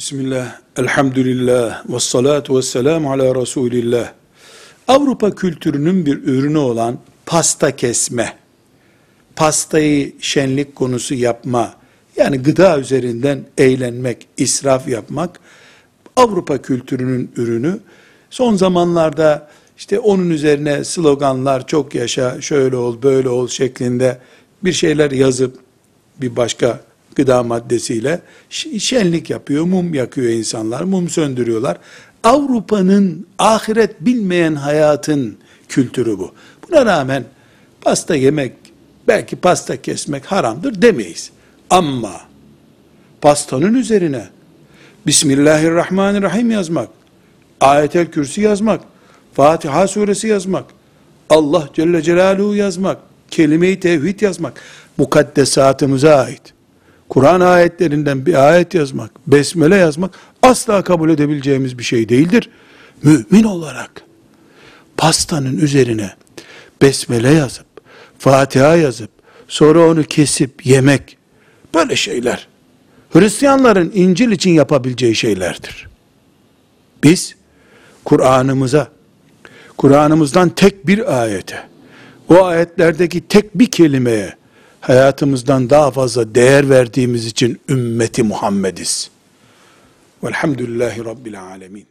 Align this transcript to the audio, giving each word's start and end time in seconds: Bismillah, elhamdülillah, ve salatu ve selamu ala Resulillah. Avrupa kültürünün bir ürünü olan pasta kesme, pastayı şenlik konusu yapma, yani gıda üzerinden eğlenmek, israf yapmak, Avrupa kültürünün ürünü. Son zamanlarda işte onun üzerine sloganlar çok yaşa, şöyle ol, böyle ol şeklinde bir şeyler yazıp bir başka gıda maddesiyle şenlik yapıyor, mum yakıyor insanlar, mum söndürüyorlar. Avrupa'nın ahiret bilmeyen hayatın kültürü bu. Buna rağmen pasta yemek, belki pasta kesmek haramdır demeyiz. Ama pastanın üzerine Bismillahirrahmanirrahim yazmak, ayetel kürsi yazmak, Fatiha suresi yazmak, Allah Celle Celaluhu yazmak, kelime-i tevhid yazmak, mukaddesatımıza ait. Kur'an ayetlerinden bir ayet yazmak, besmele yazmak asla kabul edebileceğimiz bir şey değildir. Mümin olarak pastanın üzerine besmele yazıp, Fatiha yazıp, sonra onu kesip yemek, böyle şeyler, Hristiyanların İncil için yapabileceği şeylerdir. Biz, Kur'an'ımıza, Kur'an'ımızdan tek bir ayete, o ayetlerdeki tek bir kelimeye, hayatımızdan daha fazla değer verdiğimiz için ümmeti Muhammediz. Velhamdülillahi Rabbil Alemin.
Bismillah, 0.00 0.60
elhamdülillah, 0.76 1.84
ve 1.88 2.00
salatu 2.00 2.58
ve 2.58 2.62
selamu 2.62 3.12
ala 3.12 3.34
Resulillah. 3.34 4.12
Avrupa 4.88 5.34
kültürünün 5.34 6.06
bir 6.06 6.22
ürünü 6.22 6.58
olan 6.58 6.98
pasta 7.26 7.76
kesme, 7.76 8.36
pastayı 9.36 10.12
şenlik 10.20 10.76
konusu 10.76 11.14
yapma, 11.14 11.74
yani 12.16 12.38
gıda 12.38 12.78
üzerinden 12.78 13.44
eğlenmek, 13.58 14.26
israf 14.36 14.88
yapmak, 14.88 15.40
Avrupa 16.16 16.62
kültürünün 16.62 17.32
ürünü. 17.36 17.80
Son 18.30 18.56
zamanlarda 18.56 19.48
işte 19.78 19.98
onun 19.98 20.30
üzerine 20.30 20.84
sloganlar 20.84 21.66
çok 21.66 21.94
yaşa, 21.94 22.40
şöyle 22.40 22.76
ol, 22.76 23.02
böyle 23.02 23.28
ol 23.28 23.48
şeklinde 23.48 24.18
bir 24.64 24.72
şeyler 24.72 25.10
yazıp 25.10 25.58
bir 26.20 26.36
başka 26.36 26.80
gıda 27.14 27.42
maddesiyle 27.42 28.20
şenlik 28.78 29.30
yapıyor, 29.30 29.64
mum 29.64 29.94
yakıyor 29.94 30.30
insanlar, 30.30 30.82
mum 30.82 31.08
söndürüyorlar. 31.08 31.78
Avrupa'nın 32.24 33.26
ahiret 33.38 34.00
bilmeyen 34.00 34.54
hayatın 34.54 35.36
kültürü 35.68 36.18
bu. 36.18 36.32
Buna 36.68 36.86
rağmen 36.86 37.24
pasta 37.80 38.16
yemek, 38.16 38.52
belki 39.08 39.36
pasta 39.36 39.82
kesmek 39.82 40.26
haramdır 40.26 40.82
demeyiz. 40.82 41.30
Ama 41.70 42.20
pastanın 43.20 43.74
üzerine 43.74 44.28
Bismillahirrahmanirrahim 45.06 46.50
yazmak, 46.50 46.88
ayetel 47.60 48.06
kürsi 48.06 48.40
yazmak, 48.40 48.80
Fatiha 49.34 49.88
suresi 49.88 50.28
yazmak, 50.28 50.64
Allah 51.30 51.68
Celle 51.74 52.02
Celaluhu 52.02 52.54
yazmak, 52.54 52.98
kelime-i 53.30 53.80
tevhid 53.80 54.20
yazmak, 54.20 54.60
mukaddesatımıza 54.96 56.14
ait. 56.14 56.42
Kur'an 57.10 57.40
ayetlerinden 57.40 58.26
bir 58.26 58.48
ayet 58.48 58.74
yazmak, 58.74 59.10
besmele 59.26 59.76
yazmak 59.76 60.14
asla 60.42 60.84
kabul 60.84 61.10
edebileceğimiz 61.10 61.78
bir 61.78 61.82
şey 61.82 62.08
değildir. 62.08 62.50
Mümin 63.02 63.44
olarak 63.44 64.02
pastanın 64.96 65.58
üzerine 65.58 66.10
besmele 66.82 67.30
yazıp, 67.30 67.66
Fatiha 68.18 68.76
yazıp, 68.76 69.10
sonra 69.48 69.90
onu 69.90 70.04
kesip 70.04 70.66
yemek, 70.66 71.16
böyle 71.74 71.96
şeyler, 71.96 72.48
Hristiyanların 73.12 73.92
İncil 73.94 74.30
için 74.30 74.50
yapabileceği 74.50 75.14
şeylerdir. 75.14 75.88
Biz, 77.04 77.34
Kur'an'ımıza, 78.04 78.88
Kur'an'ımızdan 79.76 80.48
tek 80.48 80.86
bir 80.86 81.22
ayete, 81.22 81.62
o 82.28 82.44
ayetlerdeki 82.44 83.28
tek 83.28 83.58
bir 83.58 83.66
kelimeye, 83.66 84.39
hayatımızdan 84.80 85.70
daha 85.70 85.90
fazla 85.90 86.34
değer 86.34 86.70
verdiğimiz 86.70 87.26
için 87.26 87.60
ümmeti 87.68 88.22
Muhammediz. 88.22 89.10
Velhamdülillahi 90.24 91.04
Rabbil 91.04 91.42
Alemin. 91.42 91.86